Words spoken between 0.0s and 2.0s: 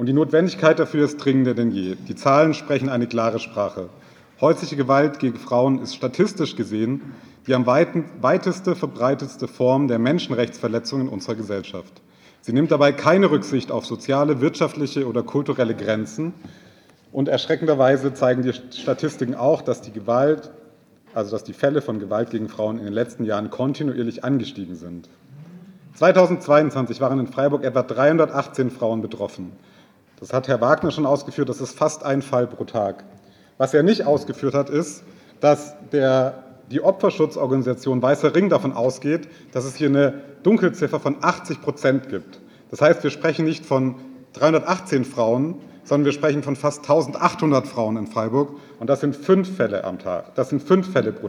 Und die Notwendigkeit dafür ist dringender denn je.